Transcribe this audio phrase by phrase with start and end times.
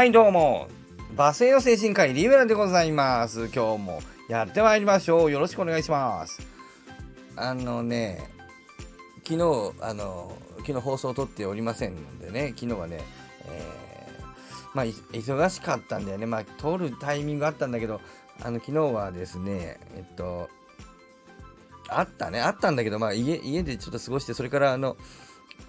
[0.00, 0.66] はいどうも。
[1.14, 3.50] バスへの精神科医リベラでございます。
[3.54, 4.00] 今日も
[4.30, 5.30] やってまいりましょう。
[5.30, 6.40] よろしくお願いします。
[7.36, 8.30] あのね
[9.28, 13.00] 昨日あの昨日放送を撮っておりませんのでね昨日はね、
[13.44, 16.24] えー、まあ忙しかったんだよね。
[16.24, 18.00] まあ撮るタイミングあったんだけど
[18.42, 20.48] あの昨日はですねえっと
[21.90, 22.40] あったね。
[22.40, 24.96] あったんだけどまあ家家でちょっと過ごしてそれからあの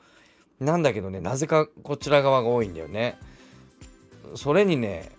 [0.60, 3.18] なんだけどねなぜかこちら側が多いんだよね。
[4.34, 5.10] それにね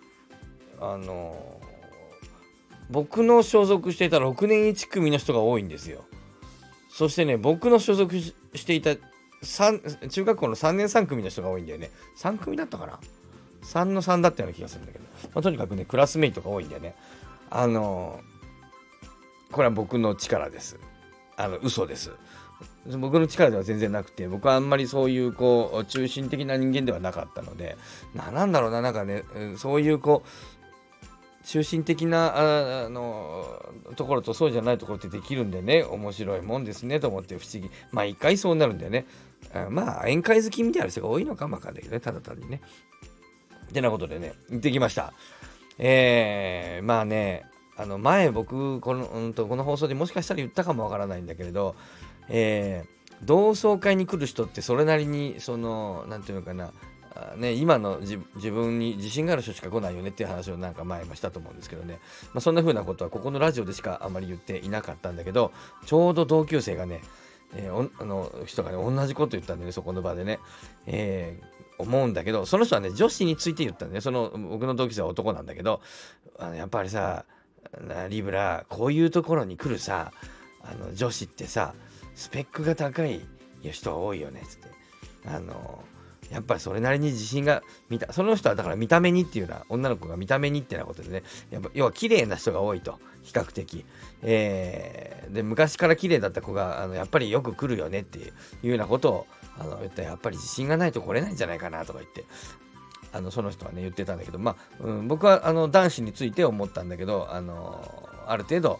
[0.80, 1.36] あの
[2.90, 6.04] 僕の所属していた6年1組の人が多いんですよ。
[6.90, 8.34] そしてね僕の所属し
[8.66, 8.96] ていた
[10.10, 11.92] 中学校の3年3組の人が多いんだよね。
[12.18, 13.00] 3組だったかな
[13.64, 16.96] ？3の3だったような気がするんだけど、まあ、とにかくねクラスメイトが多いんだよね。
[17.50, 20.78] あのー、これは僕の力です。
[21.38, 22.12] あの嘘です。
[22.98, 27.78] 僕の力では全然なくて僕はあんまりそういうこう中心的な人間ではなかったので
[28.14, 29.24] なんだろうななんかね
[29.58, 30.28] そういうこう
[31.46, 33.46] 中心的なあの
[33.96, 37.70] ところとそうじゃないところってできるんでね面白いもんですねと思って不思議。
[37.92, 39.06] まあ一回そうなるんだよね。
[39.70, 42.62] まあ宴会好きみたいな人が多いのかもわかんないけどねただ単にね。
[43.70, 45.14] ってなことでね行ってきました。
[45.80, 47.46] えー、まあね
[47.76, 51.76] あの前僕この,、うんと、この放送でもしかしたら言ったかもわからないんだけれど、
[52.30, 56.72] えー、同窓会に来る人ってそれなりにその何て言うのかな
[57.36, 58.18] ね、今の自
[58.52, 62.00] 分に自信がある人しか来ないよねっていう話をなんか前もしたと思うんですけどね、
[62.34, 65.52] まあ、そんな風なことはここのラジオでしかあまり言っていなかったんだけど
[65.86, 67.02] ちょうど同級生がね、
[67.56, 70.40] えー、あの人がね同じこと言ったんでねそこの場でね、
[70.88, 75.82] えー、思うんだけどその人はね女子について言ったんで、ね、その僕の同級生は男なんだけど
[76.40, 77.26] あのやっぱりさ
[78.10, 80.12] リブラこういうところに来るさ
[80.64, 81.76] あの女子ってさ
[82.16, 83.22] スペックが高い
[83.62, 84.74] 人が多いよねっつって。
[85.26, 85.84] あの
[86.32, 93.86] やっぱりそれなりに自信が見たその人はだから見た目にっていうのは女の子が見た目にってなことでねやっぱ要は綺麗な人が多いと比較的、
[94.22, 98.24] えー、で昔から綺麗だった子があのやっぱりよく来るよねってい
[98.64, 102.26] うようなことをあの言ったらやっぱり自信がないと来れないんじゃないかなとか言って
[103.12, 108.80] あのその人はね言ってたんだけどまあ、うん、僕はあの男子について思ったんだけどあのある程度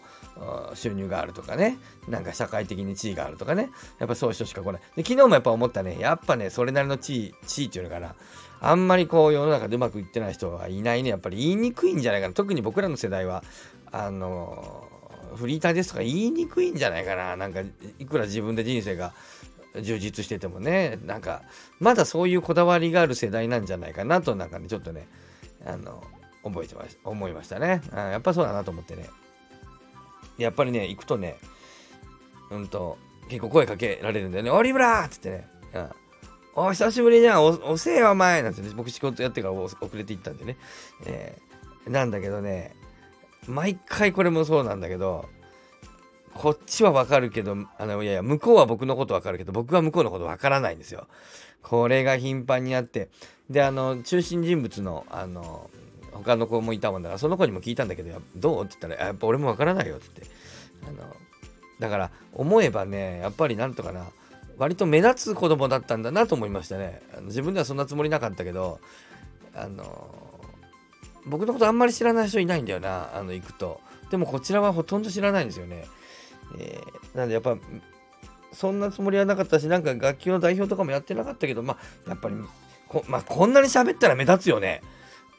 [0.74, 1.78] 収入があるとかね。
[2.08, 3.70] なんか社会的に地位があるとかね。
[4.00, 4.82] やっぱそういう人しか来ない。
[4.96, 5.98] で昨日もやっぱ思ったね。
[6.00, 8.16] やっぱねそれなりの地位地位っていうのかな。
[8.62, 11.10] あんまりこう世の中でうまくいってない人はいないね。
[11.10, 12.34] やっぱり言いにくいんじゃないかな。
[12.34, 13.44] 特に僕らの世代は
[13.92, 14.88] あの
[15.36, 17.36] フリーターですとか言いにくいんじゃないかな。
[17.36, 17.62] なんか
[18.00, 19.14] いくら自分で人生が
[19.82, 21.00] 充実しててもね。
[21.06, 21.42] なんか
[21.80, 25.08] まだそういうこだわりがある世代なんじゃないかなとなんかねちょっとね
[25.66, 26.04] あの
[26.44, 27.82] 覚えてまし思いましたね。
[27.92, 29.10] あやっぱそうだなと思ってね。
[30.38, 31.38] やっぱりね行くとね
[32.50, 32.98] うんと
[33.30, 35.90] 結構声かけられるんだよね「オリブラー!」っつってね「うん、
[36.56, 40.58] お久しぶりじゃんお遅えよお前」なんて、ね、僕仕事やってから遅れて行ったんでね、
[41.06, 42.76] えー、なんだけどね
[43.48, 45.30] 毎回これもそうなんだけど
[46.34, 51.08] こっちはわかるけど、あの、いやいや、向こうは僕のことわかるけど、僕は向こうのことわからないんですよ。
[51.62, 53.10] これが頻繁にあって。
[53.50, 55.70] で、あの、中心人物の、あの、
[56.14, 58.64] 他の子もいたもんだから、その子にも聞いたんだけど、どう？
[58.64, 60.30] って言ったら、やっぱ俺もわからないよってって。
[60.88, 61.16] あの、
[61.80, 64.06] だから、思えばね、やっぱりなんとかな、
[64.58, 67.02] 割と目立つ子供だったんだなと思いましたね。
[67.24, 68.80] 自分ではそんなつもりなかったけど、
[69.56, 70.10] あの、
[71.26, 73.82] 僕のことあんまり知らない人いないんだよな、あの、行くと。
[74.12, 75.86] でもこちらはほとんど知らないんですよね。
[76.60, 77.58] えー、なんでやっぱ
[78.52, 82.36] そんなつもりはなかったしなんか楽器の代表とかもやってなかったけどまあやっぱり
[82.88, 84.82] こ,、まあ、こんなに喋ったら目立つよね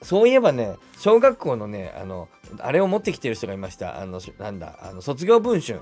[0.02, 5.81] そういえばね小学校のねあのあれを持ってきてる人がいましたあのなんだあの卒業文春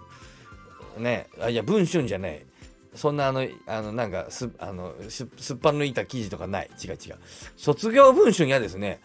[0.99, 2.47] ねあいや文春じゃない
[2.95, 6.71] そんなあの、あの、なんかす、あの、すっぱ抜いた記事とかない。
[6.85, 7.17] 違う違う。
[7.57, 9.01] 卒業文春やですね。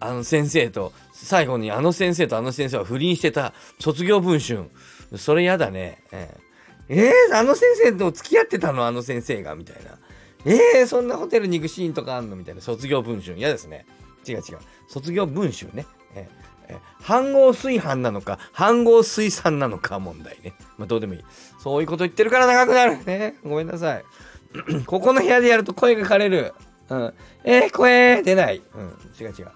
[0.00, 4.68] あの先生と、最後にあの先生とあの先生は不倫してた卒業文春。
[5.16, 6.02] それやだね。
[6.10, 8.84] えー、えー、あの先生と付き合ってたの？
[8.84, 9.54] あの先生が？
[9.54, 9.98] みたいな。
[10.44, 12.34] えー、そんなホテルに行くシーンとかあんの？
[12.34, 13.86] みたいな卒業文集嫌ですね
[14.26, 14.42] 違う違う
[14.88, 16.28] 卒業文集ね、え
[16.68, 21.24] えー、飯合炊飯なのか飯合水産なのか問題ねまあどうでもいい
[21.58, 24.04] そういうこと言ってるから長くなるねごめんなさい
[24.86, 26.54] ここの部屋でやると声が枯れる
[26.90, 27.14] うん。
[27.44, 28.62] えー、声出ない。
[28.74, 28.88] うん。
[29.18, 29.48] 違う違う。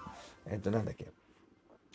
[0.47, 1.05] えっと、なんだっけ。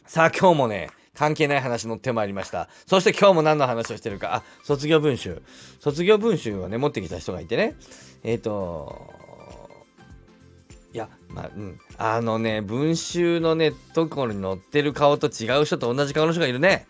[0.07, 2.69] さあ、今日もね、関係ない話乗ってまいりました。
[2.87, 4.35] そして今日も何の話をしてるか。
[4.35, 5.43] あ、卒業文集。
[5.81, 7.75] 卒業文集をね、持ってきた人がいてね。
[8.23, 9.13] えっ、ー、と、
[10.93, 11.79] いや、まあ、うん。
[11.99, 16.87] あのね、文集のね、ところに載ってる顔と違う人と同じ顔の人がいるね。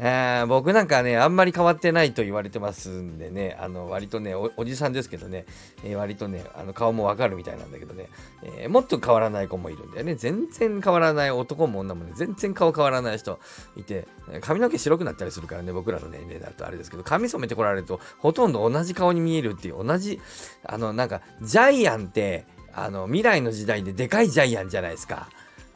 [0.00, 5.44] えー、僕なんかね、あんまり変わってないと言われてますんでね、あの割とねお、おじさんですけどね、
[5.82, 8.08] えー、割とね、あの顔もわかるみたいなんだけどね、
[8.44, 10.14] えー、もっと変わらない子もいるんだよね。
[10.14, 13.40] 全然変わらない男も女もね、全然顔変わらない人
[13.76, 14.06] いて、
[14.40, 20.20] 髪の毛白くなったりするからね、僕らの年齢だとあれですけど、髪染めてこられると、ほとんど同じ顔に見えるっていう、同じ、
[20.62, 25.28] あの、なんか、ジャイアンって、あの、未来の時代ででかいジャイアンじゃないですか。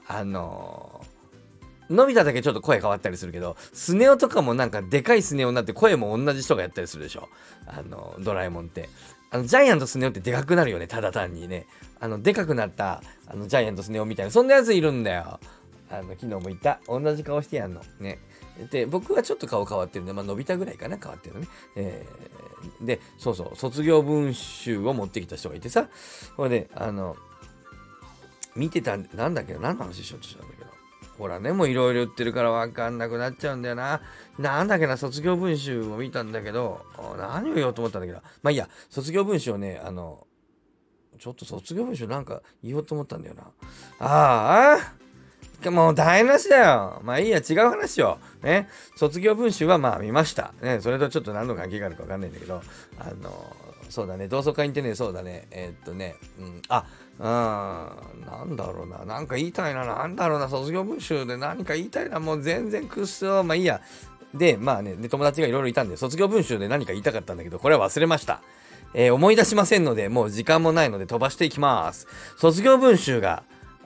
[0.09, 1.05] あの
[1.89, 7.29] のび太だけちょっと声変わったりするけど、スネ夫とかもなんかでかいスネ夫になって声も同じ人がやったりするでしょ。
[7.67, 8.89] あの、ドラえもんって。
[9.31, 11.67] あの、ジャイアントスネ夫ってでかくなるよね、ただ単にね。
[12.01, 15.39] あの、でかくなった、あの、ジャイアントスネ夫みたいな、そんなやついるんだよ。
[15.91, 16.81] あの、昨日も言った。
[16.89, 17.83] 同じ顔してやんの。
[18.01, 18.19] ね。
[18.71, 21.49] で、僕はちょっと顔変わってるんで、まあ、伸びたぐらいかな、変わってるのね。
[21.77, 25.89] えー、で、そうそう、卒業文集を持ってきた人がいてさ、
[26.37, 27.17] これで、あの、
[28.55, 30.71] 見てたんなんだっけ何の話しようとしたんだけど。
[31.19, 34.01] ほらね、もういろいろ言ってるからわかんなくなっちゃうんだよな。
[34.39, 36.85] なんだっけな、卒業文集を見たんだけど、
[37.19, 40.27] 何を言おうと思ったんだけど、まあいいや、卒業文集をね、あの、
[41.19, 43.45] ちょっと卒業文集なんか言おうと思ったんだよな。
[44.01, 44.95] ああ、
[45.71, 47.01] もう台無しだよ。
[47.05, 48.19] まあいいや、違う話を。
[48.43, 48.69] ね。
[48.97, 50.53] 卒業文集はまあ見ました。
[50.63, 50.81] ね。
[50.81, 52.63] それとちょっと何の関係があるかわかんないんだけど、
[52.99, 53.57] あの、
[53.93, 56.87] そうだね、同窓会に行ってね、そうだね、えー、っとね、うん、あ、
[57.19, 63.83] うん、なんだろうな、なんか言いたいな、なんだろうな、卒業文集で何か言いたいな、もう全然くっそ、まあいいや。
[64.33, 68.41] で、まあね、で友達がいろいろいたんで、卒業文集で何か言いたかったんだけど、これは忘れました。
[68.95, 72.07] えー、思い出しませんので、もう時間もないので飛ばしていきます。
[72.39, 73.43] 卒業文集が、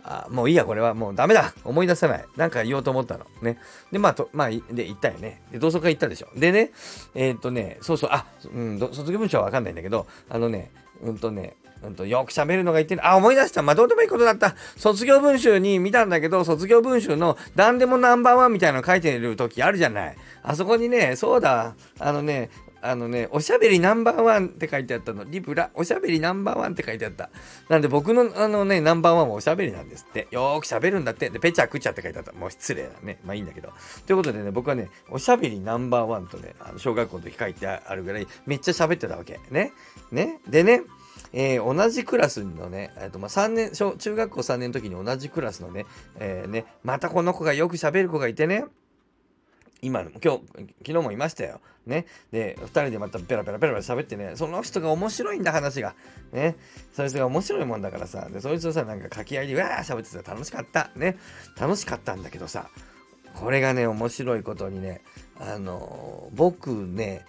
[0.08, 2.24] あもういいや、これはもうダメだ思い出せない。
[2.36, 3.26] なんか言おうと思ったの。
[3.42, 3.58] ね。
[3.90, 5.42] で、まあ、とまあ、で、言ったよね。
[5.50, 6.28] で、同窓会行ったでしょ。
[6.36, 6.70] でね、
[7.14, 8.24] えー、っとね、そうそう、あ、
[8.54, 10.70] うん、卒業文章はわかんないんだけど、あのね、
[11.02, 13.06] うんとね、うんと、よく喋るのが言ってる。
[13.06, 13.62] あ、思い出した。
[13.62, 14.54] まあ、どうでもいいことだった。
[14.76, 20.16] 卒業文集に見たんだけど、卒業文集の何でもナンバーワンみたいなの書いてる時あるじゃない。
[20.42, 22.50] あそこにね、そうだ、あのね、
[22.90, 25.24] あのね、おしゃべりナンバーワンって書いてあったの。
[25.24, 27.30] リブラ、おしゃべりナンバーワンって書いてあった。
[27.68, 30.28] なんで僕のあのね、ナンバーワンはおしゃべりなんですって。
[30.30, 31.30] よーく喋るんだって。
[31.30, 32.32] で、ペチャクチャって書いてあった。
[32.32, 33.18] もう失礼だね。
[33.24, 33.72] まあいいんだけど。
[34.06, 39.40] ということでね、僕はね、おしゃべりナンバーワンとね、あの小学校の時書いてあるぐらい、めっちゃ喋ってたわけ。
[39.50, 39.72] ね？
[40.10, 40.40] ね？
[40.48, 40.82] でね、
[41.32, 45.86] えー、同じクラスのね、えーとまあ、3年小、中学校3年の時に同じクラスのね、
[46.18, 48.64] えー、ね、またこの子がよく喋る子がいてね、
[49.82, 50.40] 今の今日
[50.84, 51.60] 昨日もいましたよ。
[51.86, 52.06] ね。
[52.32, 55.94] で、2人でまたペラペラペラペラ喋ってね、その人が面白いんだ話が。
[56.32, 56.56] ね。
[56.92, 60.90] そいつが面白いもんだからさ、で、そいつとさ、なんか掛け合いでうわー喋ってた楽しかった。
[60.96, 61.16] ね。
[61.58, 62.70] 楽しかったんだけどさ、
[63.34, 65.02] これがね、面白いことにね、
[65.38, 67.24] あの、僕ね、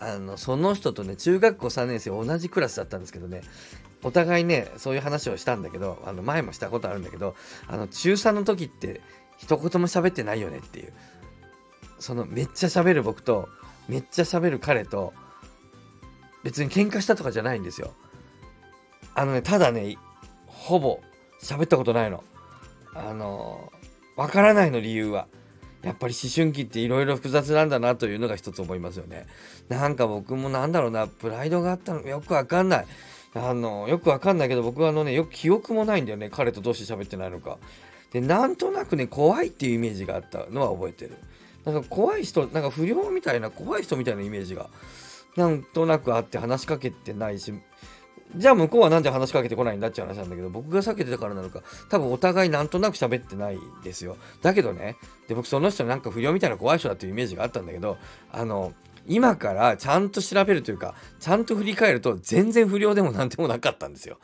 [0.00, 3.42] あの、その人とね、中学校3年生同じクラスだったんですけどね、
[4.02, 7.36] お互いね、そういう話をしたんだけど、あの、前もしたことあるんだけど、
[7.68, 9.00] あの、中3の時って
[9.38, 10.92] 一言も喋ってないよねっていう。
[12.02, 13.48] そのめっちゃ喋る僕と
[13.88, 15.12] めっちゃ喋る彼と
[16.42, 17.92] 別に喧嘩したとかじゃないんですよ。
[19.14, 19.96] あのねただね
[20.46, 21.00] ほぼ
[21.40, 22.24] 喋ったことないの。
[22.94, 23.72] あの
[24.16, 25.26] わからないの理由は。
[25.82, 29.26] やっぱり思春期っていろいろ複雑なんだなというのが一つ思いますよね。
[29.68, 32.86] なんか僕もなんだろうなプライドがあったのよくわかんない。
[33.34, 37.58] あのよくわかんないけど僕はあのねよく記憶もないんだよね彼とどうして喋ってないのか。
[38.12, 41.16] でなんとなくね怖いっていうイメージがあったのは覚えてる。
[41.64, 44.68] なんか怖い人、なんか不良みたいな、怖い人みたいなイメージが、
[45.36, 47.52] なんとなくあって話しかけてないし、
[48.34, 54.16] じゃあ向こうはなんで話しかけてこないんだって話なんだけど、僕が避けてたからなのか、多分お互いなんとなく喋ってないですよ。
[54.40, 54.96] だけどね、
[55.28, 57.98] で、僕その人なんか不良みたいな怖い人だっていうイメージがあったんだけど、
[58.30, 58.72] あの、
[59.06, 64.18] 今からちゃんと調べるというか、ちゃんと振り返ると全然不良でもなんでもなかったんですよ。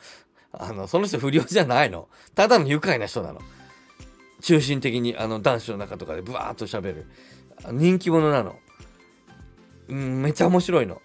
[0.51, 2.07] あの、その人不良じゃないの。
[2.33, 3.41] ただの愉快な人なの。
[4.41, 7.05] 中心的にあの男子の中とかでブワーッと喋る。
[7.71, 8.55] 人気者なの、
[9.89, 11.01] うん、めっちゃ面白いの。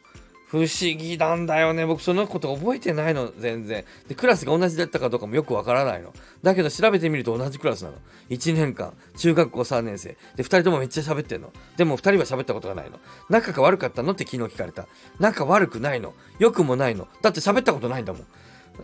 [0.55, 1.85] 不思議なんだよね。
[1.85, 3.85] 僕そのこと覚えてないの全然。
[4.07, 6.13] でクラスが同じだったかどうかもよくわからないの。
[6.45, 7.97] だけど調べてみると同じクラスなの。
[8.31, 8.93] 1年間。
[9.17, 10.11] 中学校3年生。
[10.37, 11.53] で2人ともめっちゃ喋ってんの。
[11.77, 13.01] でも2人は喋ったことがないの。
[13.29, 14.87] 仲が悪かったのって昨日聞かれた。
[15.19, 16.15] 仲悪くないの。
[16.39, 17.09] 良くもないの。
[17.21, 18.27] だって喋ったことないんだもん。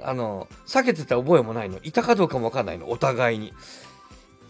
[0.02, 1.78] あの避けてた覚えもないの。
[1.84, 2.90] いたかどうかもわかんないの。
[2.90, 3.52] お互いに。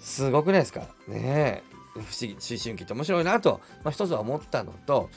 [0.01, 0.81] すごくないですか？
[1.07, 1.71] ねえ。
[1.95, 5.11] 不思議思春期って面白いなと、まあ、一つは思ったのと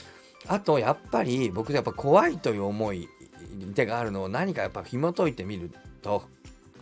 [0.48, 3.08] あとやっぱり僕やっぱ怖いという思い
[3.74, 5.70] 手があるのを何かやっぱ紐解いてみる
[6.02, 6.24] と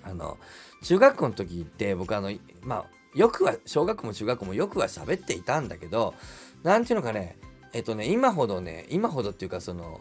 [0.03, 0.39] あの
[0.83, 2.33] 中学校の時って僕あの
[2.63, 6.15] まあよくは小学校も中学校もよくは喋っていたんだけど
[6.63, 7.37] 何ていうのかね
[7.75, 10.01] えっとね今ほどね今ほどっていうかその、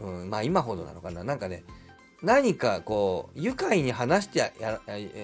[0.00, 1.22] うん、まあ今ほどなのかな。
[1.22, 1.62] なんかね
[2.22, 4.80] 何かこう愉快に話してやや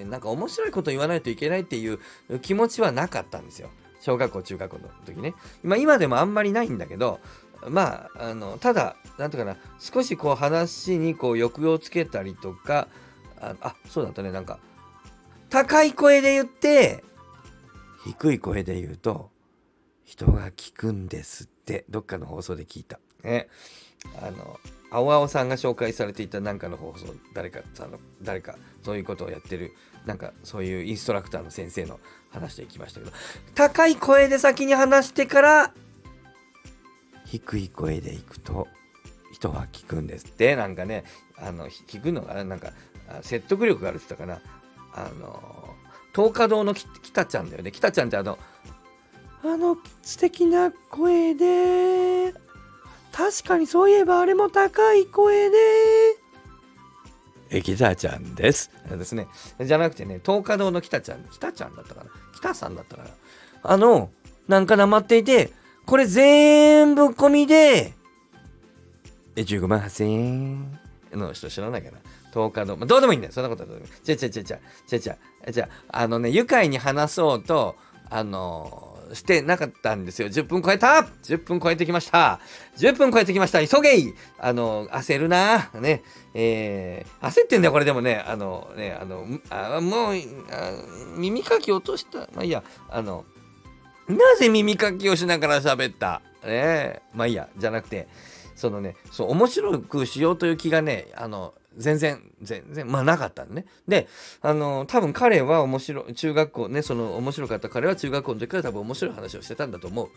[0.06, 1.98] なんか面白いこと言わないといけないっていう
[2.40, 3.70] 気持ちはなかったんですよ
[4.00, 7.20] 小学校中学校の時ね、まあ、今でもあんまりないんだけど
[7.68, 12.88] まああのただ何ていうかな少しこう話にこう抑揚つけたりとか
[13.40, 14.58] ああそうだったねなんか
[15.50, 17.02] 高い声で言って
[18.04, 19.30] 低い声で言うと
[20.04, 23.00] 人が聞くんですってどっかの放送で聞いた。
[23.22, 23.48] ね。
[24.22, 24.58] あの
[24.90, 29.72] 青青さんが紹介されていたなんかの放送誰かさんの誰かそういうことをやってる
[30.06, 31.98] なんかそういうインストラクターの先生の
[32.30, 33.12] 話でいきましたけど
[33.54, 35.74] 高い声で先に話してから
[37.24, 38.68] 低い声でいくと
[39.32, 40.54] 人は聞くんですって。
[40.56, 41.04] なんかね
[41.36, 42.72] あの聞くのがなんか
[43.22, 44.40] 説得力があるって言ったかな。
[44.94, 45.74] あの
[46.14, 47.72] 東華堂のきたちゃんだよね。
[47.72, 48.38] きたちゃんってあの
[49.42, 52.32] あの素敵な声で
[53.14, 55.56] 確かにそういえばあれも高い声で。
[57.50, 58.72] え、北ちゃんです。
[58.90, 59.28] ですね。
[59.60, 63.10] じゃなくてね、東華堂の北ちゃん、北ちゃんだったかな北さんだったかな
[63.62, 64.10] あの、
[64.48, 65.52] なんか黙っていて、
[65.86, 67.94] これ全部込みで、
[69.36, 70.80] え、15万8000円
[71.12, 71.98] の人知らないかな
[72.32, 72.76] 東華堂。
[72.76, 73.32] まあ、どうでもいいんだよ。
[73.32, 73.92] そんなことはどうでもいい。
[74.02, 75.16] じゃじゃじゃじゃじゃじゃ
[75.52, 77.76] じゃあのね、愉快に話そうと、
[78.10, 80.28] あのしてなかったんですよ。
[80.28, 82.40] 10分超えた !10 分超えてきました
[82.76, 86.02] !10 分超えてきました急げいあの、焦るなね。
[86.34, 88.24] えー、焦ってんだよ、これでもね。
[88.26, 90.14] あの、ね、あの、あもう、
[91.18, 92.20] 耳かき落とした。
[92.34, 93.24] まあいいや、あの、
[94.08, 96.20] なぜ耳かきをしながら喋った？
[96.44, 98.06] ねまあいいや、じゃなくて、
[98.54, 103.66] そのね、そう、面白くしようという気がね、あの、全然、全然、まあなかったんでね。
[103.88, 104.08] で、
[104.42, 110.08] あの、多分彼は面白い、中学校ね、その面白かった彼は中学校の時から多分面白い話をしてたんだと思う。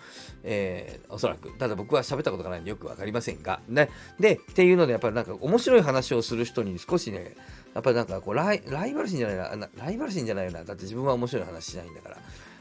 [0.43, 1.57] えー、おそらく。
[1.57, 3.61] ただ僕は喋ったことがないんでよくわかりませんが。
[3.67, 3.89] ね。
[4.19, 7.35] で、っていうので、やっぱりなんか面白い話をする人に少しね、
[7.73, 10.63] やっぱりなんかこうライ、ライバル心じゃないな、ライバル心じゃないな。
[10.63, 12.17] だって自分は面白い話しないんだから。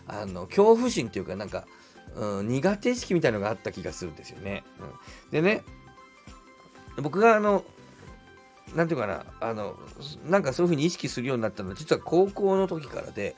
[0.09, 1.67] あの、恐怖心っていうか、なんか、
[2.15, 4.65] うん、苦手意識みたいのがあった気がするんですよね。
[4.81, 5.65] うん、でね、
[7.03, 7.65] 僕があの、
[8.75, 9.77] なんていうかな、あの、
[10.29, 13.37] なんかそういうふうに意識するようになったのは、実は高校の時からで、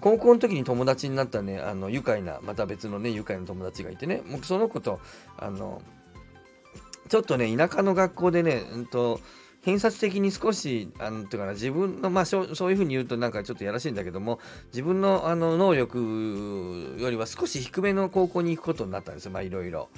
[0.00, 5.00] 高校の時に友達になったね、あの、愉快な、また別のね、愉快な友達がいてね、僕その子と、
[5.38, 5.80] あの、
[7.08, 9.20] ちょっとね、田舎の学校でね、うんと、
[9.64, 14.38] 偏差値的に少し、あの、ていうかな、自分の、まあそういうふうに言うとなんかちょっとやらしいんだけども、
[14.72, 19.88] 自分のあの能力よりは少し低めの高校に行くことになったんですよ、まあいろいろ。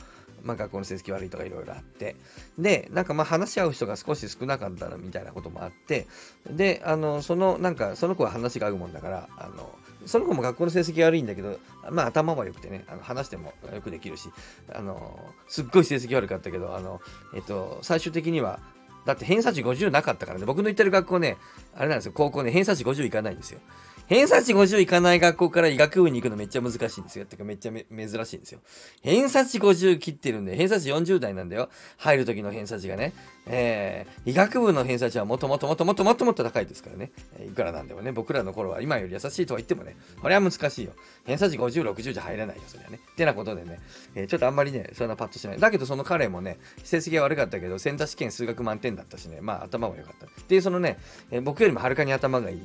[0.47, 2.17] まあ、学校の成績悪いとかいろいろあって。
[2.59, 6.07] で、なんかまあ話し合う人が少し少なかったらみたいなこともあって、
[6.49, 9.76] で、あの、その、なんか、その子は話が合うもんだから、あの、
[10.07, 11.59] その子も学校の成績悪いんだけど、
[11.91, 14.31] まあ頭は良くてね、あの話してもよくできるし、
[14.73, 17.00] あの、すっごい成績悪かったけど、あの、
[17.35, 18.61] えっと、最終的には、
[19.05, 21.37] だって偏差値50なかったからね、僕の行ってる学校ね、
[21.75, 23.61] あれなんですよ、高校ね、偏差値50いかないんですよ。
[24.08, 27.25] 偏差値50いかない学校から医学部に行くのめっちゃ難しいんですよ。
[27.25, 27.84] ってかめっちゃ珍
[28.25, 28.60] しいんですよ。
[29.02, 31.68] 偏差値50切ってるんで、偏差値40代なんだよ。
[31.96, 33.12] 入る時の偏差値がね。
[33.49, 37.12] えー、医学部の偏差値はもっともっともっともっともっともっと高いですからね。
[37.47, 40.93] いくらなんでもね、僕らの頃は今より優しいとは言ってもね、これは難しいよ。
[41.25, 42.99] 偏差値50、60じゃ入れないよ、それはね。
[43.12, 43.79] ってなことでね、
[44.15, 45.61] えー、ちょっとあんまりね、そんなパッとしない。
[45.61, 50.26] だけどその彼もね、成績が悪かったけど、センター試験数学満点だったしね、まあ頭も良かった。
[50.26, 50.99] っていうそのね、
[51.31, 52.61] えー、僕よりもはるかに頭がいい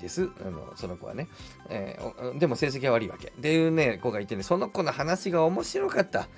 [0.00, 0.28] です。
[0.44, 1.28] あのその子はね。
[1.70, 1.98] え、
[2.38, 3.28] でも成績は悪いわけ。
[3.28, 6.28] っていうね、子がいてね、その子の話が面白かった。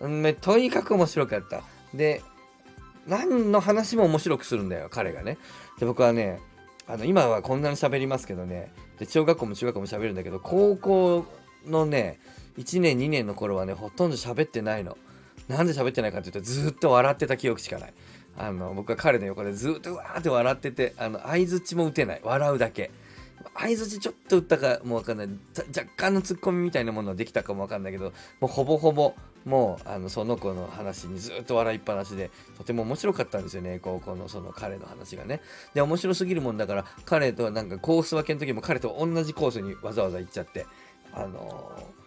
[0.00, 1.62] うん、とにかく面白かった。
[1.94, 2.22] で、
[3.06, 5.38] 何の話も面白くするんだよ、彼がね。
[5.78, 6.40] で、僕はね、
[6.88, 11.26] あの今はこんなに喋りますけどね、で小学校も中学校も喋るんだけど、高校
[11.66, 12.20] のね、
[12.58, 14.96] 1年、2年の頃はね、ほとんど喋ってないの。
[15.48, 17.94] なんで喋ってないかっていうと、ずっと笑ってた記憶しかない。
[18.38, 22.20] あの僕は彼の横でずっとうわーって笑ってて、あの相づちも打てない。
[22.22, 22.90] 笑うだけ。
[23.54, 25.28] 相づちちょっと打ったかもわかんない。
[25.68, 29.14] 若干のツッコミみたいなものはできたかもわかんないけど、もうほぼほぼ、
[29.46, 35.40] もうあのその子の話にずっと笑いっぱなしで、とても面白かったんですよね、高校のその彼の話がね。
[35.72, 40.66] で、面白すぎるもんだから、彼となんかコース分けの時も彼と同じコースにわざわざ行っちゃって、
[41.12, 42.05] あのー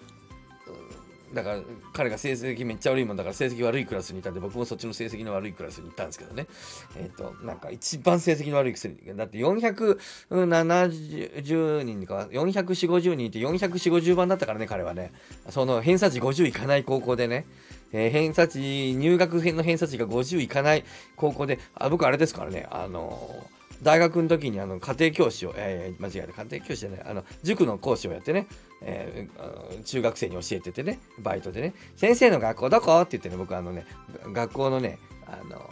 [1.33, 1.59] だから
[1.93, 6.47] 彼が成績めっちゃ悪いもんだから成績悪いクラスにいたんで僕もそっちの成績の悪いクラスに行ったんですけどね。
[6.95, 15.11] えっ、ー、となんか一番成績の悪い薬だって470人か44050人いて44050番だったからね彼はね。
[15.49, 17.45] その偏差値50いかない高校でね。
[17.91, 28.47] えー、偏差値、入学編の偏差値が50いかない高校で、あ僕あれですからね、あのー大学の時にあの家庭教師を、えー、間違えた家庭教師じゃないあの塾の講師をやってね、
[28.81, 33.01] えー、中学生に教えててねバイトでね先生の学校どこ？
[33.01, 33.85] って言ってね僕あのね
[34.33, 35.69] 学校のねあの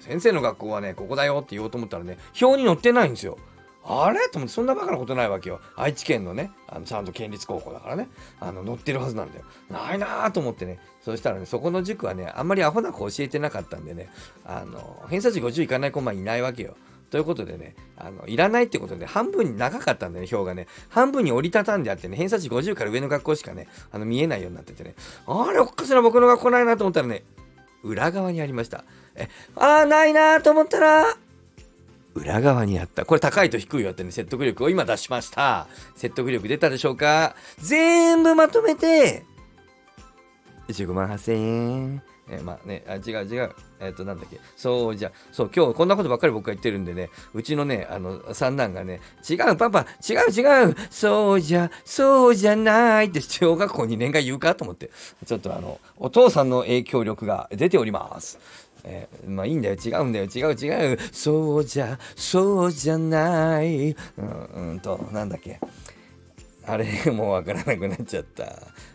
[0.00, 3.38] 先生の学校はねここだよって言おうと思ったらね表に載ってないんですよ。
[3.88, 4.28] あれ？
[4.28, 5.60] と思ってそんなバカなことないわけよ。
[5.76, 8.08] 愛知県のね、あのちゃんと県立高校だからね、
[8.40, 9.44] あの載ってるはずなんだよ。
[9.70, 14.10] ないなと思ってね、そしたらね、そこの塾はね、あんまりアホな子教えてなかったんでね、
[14.44, 16.76] あの偏差値50いかない子もいないわけよ。
[17.10, 20.66] ということでね、あのいらないってことで、半分に長かったんだよね、表がね。
[20.88, 24.94] 半分に折りたたんであってね、偏差値50から上の学校しかね、あの見えないようになっててね、
[25.26, 27.22] あれ、おかしな僕の学校ないなと思ったらね、
[27.82, 28.84] 裏側にありました。
[29.14, 31.16] え、ああ、ないなと思ったら、
[32.14, 33.04] 裏側にあった。
[33.04, 35.68] これ高いと低いよってね、説得力を今出しました。
[35.94, 37.36] 説得力出たでしょうか？
[37.58, 39.22] 全部まとめて、
[40.68, 42.02] 15万8000円。
[42.28, 43.52] えー、まあね、あ違う違う。
[43.78, 44.40] えっ、ー、と、なんだっけ。
[44.56, 54.90] そう、じゃそう、今日こんなことばっかり僕が言ってるんでね、うちのね、あの、三男がね、違う、パパ、違う、違う、そうじゃ、そうじゃないって小学校2年が言うかと思って、
[55.24, 58.38] ちょっとあの、お父さんの影響力が出ております。
[58.84, 65.60] えー、まあいいんだよ、違うんだよ、違う、違う、そうじゃ、そうじゃない、うん、うんと、なんだっけ。
[66.66, 68.44] あれ、もうわからなくなっちゃった。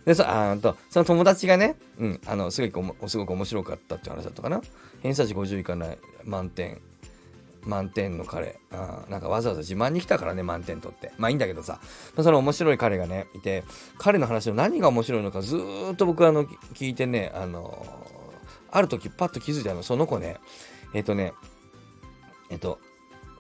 [0.06, 4.62] で、そあとその友達がね、うん、あのすごくすごく面白かったって話だったかな。
[5.02, 6.82] 偏差値50いかない満点。
[7.64, 11.80] 満点の彼あなんかわざわざ自慢に来たからね満点取ってまあいいんだけどさ、
[12.16, 13.64] その面白い彼がねいて
[13.98, 15.58] 彼の話の何が面白いのかず
[15.94, 17.86] っと僕あの聞いてねあの
[18.72, 20.38] ある時パッと気づいたのその子ね
[20.94, 21.34] えっ、ー、とね
[22.50, 22.80] えっ、ー、と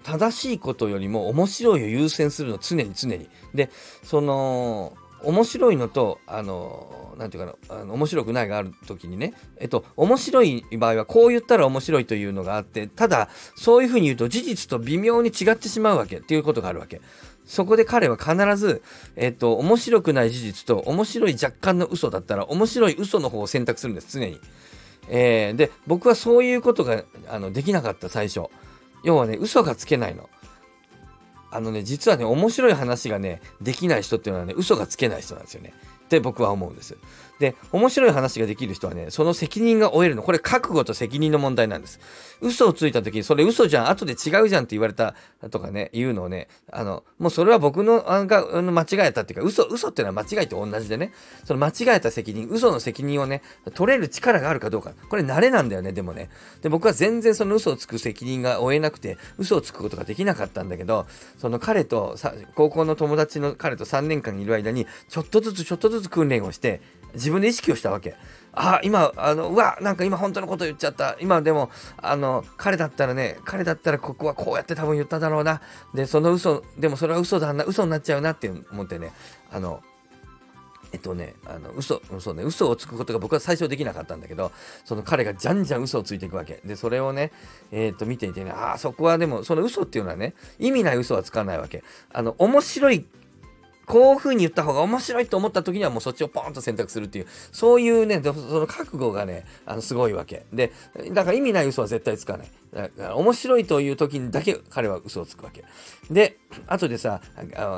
[0.03, 3.29] 正しいことよりも面白いを優先するの常に常に。
[3.53, 3.69] で、
[4.03, 17.01] その、面白いのと、あの、なんていうかな、あの面白くないがある時にね、えっと、面白い場合はこう言ったら面白いというのがあって、ただ、そういうふうに言うと事実と微妙に違ってしまうわけっていうことがあるわけ。
[17.45, 18.81] そこで彼は必ず、
[19.15, 24.39] えっと、面白くない事実と面白い若干の嘘だったら、面白い嘘の方を選択するんです、常に。
[25.09, 28.49] えー、で、僕はそういうことがあのできなかった、最初。
[29.03, 30.29] 要はね、嘘がつけないの。
[31.51, 35.73] あのね、実はね、面白い話がね、できない人っていうのはね、嘘がつけない人なんですよね。
[36.05, 36.97] って僕は思うんです。
[37.39, 40.21] で、面白い話ができる人はね、その責任が負えるの。
[40.21, 41.99] これ覚悟と責任の問題なんです。
[42.41, 45.15] 嘘をついた時に、それ嘘じゃん、後で違うじゃんって言われた
[45.49, 51.13] とかね、言うのをね、あの、もうそれは僕のが間違えたっていうか、嘘、嘘っていうのは間違いと同じでね、
[51.45, 53.41] その間違えた責任、嘘の責任をね、
[53.73, 54.91] 取れる力があるかどうか。
[55.09, 56.29] これ慣れなんだよね、でもね。
[56.61, 61.07] で、僕は全然その嘘をつく責任が負えなくて、嘘をつくことができなかったんだけど、
[61.41, 66.81] その彼とさ、高校の友達の彼と3年間いる間に、ちょっとずつちょっとずつ訓練をして、
[67.15, 68.13] 自分で意識をしたわけ。
[68.53, 71.17] あ、今、あの、うわ、なんか今本当のこと言っちゃった。
[71.19, 75.61] 今でも、あの、彼だったらね、彼だったらここはこうやって多分言っただろうな。
[75.95, 79.11] で、その嘘、でもそれは嘘だな、嘘になっちゃうなって思ってね、
[79.51, 79.81] あの、
[80.91, 84.51] えっとね、あの嘘、嘘ね、嘘をつくことが僕は最初できなかったんだけど、
[84.85, 86.61] その彼がじゃんじゃん嘘をついていくわけ。
[86.65, 87.31] で、それをね、
[87.71, 91.83] えー、っと見ていてね、ああ、そこはでも、その嘘っていうのはね、意味ない嘘はつかないわけ。
[92.11, 93.05] あの、面白い
[93.91, 100.45] こういう風に言った方が面白いと思った時にはもうそっちをポンと選択するっていう、そういうね、その覚悟がね、あのすごいわけ。
[100.53, 100.71] で、
[101.11, 102.51] だから意味ない嘘は絶対つかない。
[103.15, 105.65] 面白いという時にだけ彼は嘘をつくわけ。
[106.09, 107.21] で、後でさ、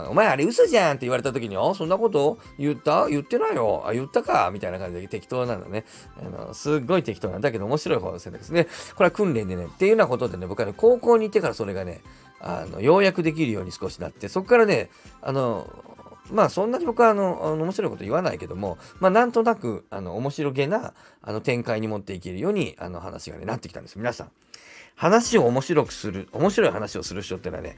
[0.09, 2.37] お前あれ嘘じゃんって言われた時に、あ、そんなこと？
[2.59, 3.07] 言った？
[3.09, 3.83] 言ってないよ。
[3.87, 4.51] あ、言ったか？
[4.53, 5.85] みたいな感じで適当なのね。
[6.19, 8.67] あの、すっごい適当なんだけど面白い方の選択ですね。
[8.95, 12.01] これは訓練でね、っていうようなことでね、僕はね、高校に行ってからそれがね、
[12.39, 15.67] あの、ようやくできるように少しなって、そこからね、あの、
[16.31, 23.97] まあそんなに僕はあの、あの面白いこと言わないけども、まあなんとなく、あの、面白げな、あの、展開に持っていけるように、あの、話がね、なってきたんです。
[23.97, 24.31] 皆さん。
[24.95, 27.77] 話を面白くする、面白い話をする人っていうのはね、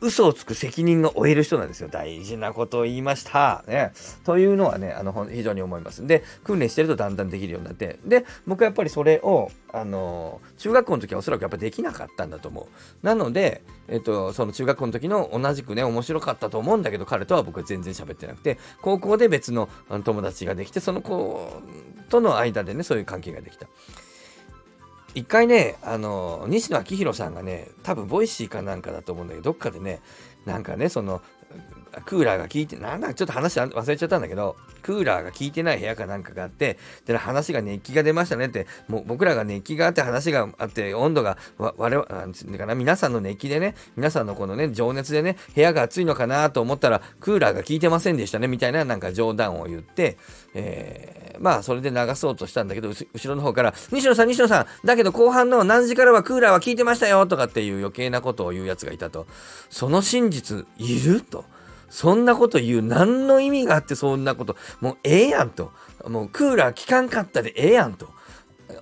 [0.00, 1.88] 嘘をつく責任が負える人なんですよ。
[1.88, 3.64] 大事なことを言いました。
[3.66, 3.92] ね。
[4.24, 6.06] というのはね、あの、非常に思います。
[6.06, 13.06] で、訓練してるとだんだんできるようになって、で、僕はやっぱりそれを、あの、中学校の時はおそらくやっぱできなかったんだと思う。
[13.06, 19.70] なので、えっと、その中学校の時の同じくね、面白かったと思うんだけど、彼とは僕は全然喋ってなくて、高校で別の
[20.04, 21.62] 友達ができて、その子
[22.10, 23.66] との間でね、そういう関係ができた。
[25.16, 30.02] 一回ね、あの、西野亮廣さんがね、多分 Voicy かなんかだと思うんだけど、どっかでね、
[30.44, 31.22] なんかね、その、
[32.04, 50.18] クーラーが効いて、なんだちょっと話忘れちゃったんだけど、クーラーが効いてない部屋かなんかがあって、で、話が熱気が出ましたねって、もう僕らが熱気があって話があって、温度が、わ、我々、なんつうかな、皆さんの熱気でね、皆さんのこのね、情熱でね、部屋が暑いのかなと思ったら、クーラーが効いてませんでしたね、みたいななんか冗談を言って、
[50.54, 59.26] えー、まあ、それで流そうとしたんだけど、後ろの方から、西野さん、西野さん、だけど後半の何時からはクーラーは効いてましたよとかっていう余計なことを言うやつがいたと。
[59.70, 61.44] その真実いると。
[61.88, 64.56] そんなこと言う何の意味があってそんなこと。
[64.80, 65.72] もうええやんと。
[66.08, 68.08] もうクーラー効かんかったでええやんと。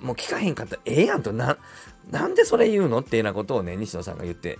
[0.00, 1.32] もう効かへんかったらええやんと。
[1.32, 1.58] な
[2.10, 4.58] なんでそれ言うのっていうようなことをね西野さんが言って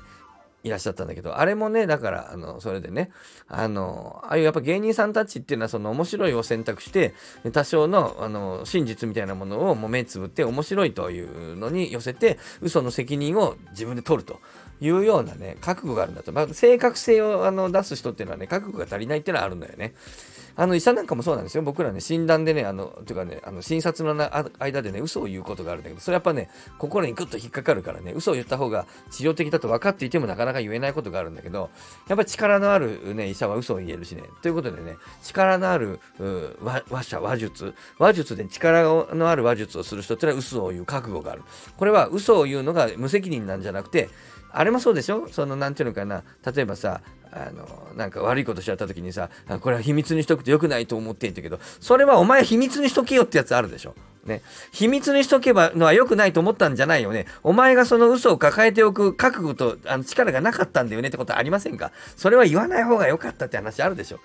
[0.65, 3.11] いらっしゃったんだけど、あれもね、だから、あの、それでね、
[3.49, 7.15] あの、ああいうやっぱ芸人さんたちっていうのは、その面白いを選択して、
[7.53, 14.41] 多少の、あの、真実みたいなものをもう目つぶって面白いというのに寄せて、嘘の責任を自分で取ると。
[14.81, 16.33] いうようなね、覚悟があるんだと。
[16.33, 19.95] まあ、正確性をあの出す人っていうのはね、覚悟が足りないっていうのはあるんだよね。
[20.57, 21.62] あの医者なんかもそうなんですよ。
[21.62, 31.71] 僕らね、診断でね、あの、というかね、あの診察の間でね、嘘を言うことがあるんだけど、それやっぱね、心にグッと引っかかるからね、嘘を言った方が治療的だと分かっていてもなかなか言えないことがあるんだけど、
[32.09, 34.23] やっぱり力のあるね、医者は嘘を言えるしね。
[34.43, 35.99] ということでね、力のある
[36.90, 38.83] 話者、話術、話術で力
[39.14, 41.43] のある話術をする人ってのは嘘を言う覚悟がある。
[41.77, 44.09] これは嘘を言うのが無責任なんじゃなくて、
[44.53, 45.27] あれもそうでしょ？
[45.33, 47.01] その、なんていうのかな、例えばさ、
[47.37, 47.66] あの、
[47.97, 49.29] なんか悪いことしちゃった時にさ、
[49.61, 53.94] これは秘密にしとくと良くないと思ってんだけど、それはお前秘密にしとけよってやつあるでしょ。
[54.25, 54.40] ね。
[54.70, 57.27] 秘密にしとけばのは良くないと思ったんじゃないよね。
[57.42, 61.90] お前がその嘘を抱えておく覚悟とあの力がなかったんだよねってことはありませんか？
[62.16, 64.20] それは言わない方が良かったって話あるでしょ。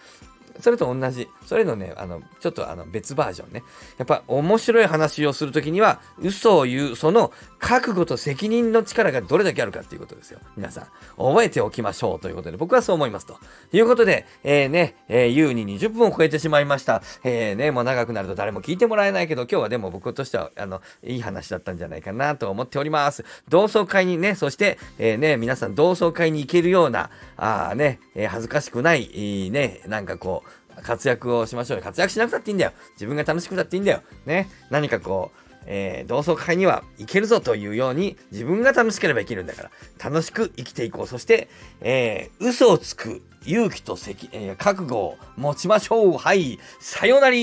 [0.59, 1.29] それと同じ。
[1.45, 3.63] それのね、あの、ちょっとあの別バージョンね。
[3.97, 10.39] やっぱ面白い話をするときには、嘘を言う、その覚悟と責任の力がどれだけあるかっていうことですよ。
[10.57, 10.83] 皆さん、
[11.17, 13.37] 覚えておきましょうということで、僕はそう思いますと。
[13.71, 17.01] いうことで、えー、ね、えー、優に20分を超えてしまいました。
[17.23, 23.23] えー、ね、もう長くなると誰も聞いてもらえないけど、今日はでも僕としては、あの、いい話だったんじゃないかなと思っております。
[23.47, 30.48] 同窓会にね、そして、えー、ね、皆さん同窓会に行けるような、あね、えー、恥ずかしくない、ね、なんかこう、
[30.83, 31.83] 活躍をしましょうよ。
[31.83, 32.71] 活躍しなくたっていいんだよ。
[32.93, 34.01] 自分が楽しくたっていいんだよ。
[34.25, 34.49] ね。
[34.69, 39.71] 何かこう、えー、同窓会には行けるぞというように自分が楽しければ生きるんだから
[40.03, 41.47] 楽しく生きていこうそして、
[41.81, 47.35] えー、嘘をつく勇気と責、えー、覚悟を持ちましょうはいさよなら